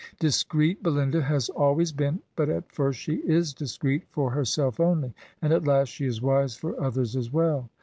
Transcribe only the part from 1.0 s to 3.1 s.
has always been, but at first